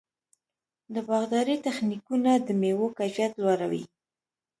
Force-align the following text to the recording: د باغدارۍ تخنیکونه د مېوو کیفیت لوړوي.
د 0.93 0.95
باغدارۍ 1.07 1.57
تخنیکونه 1.67 2.31
د 2.45 2.47
مېوو 2.61 2.87
کیفیت 2.97 3.33
لوړوي. 3.41 3.83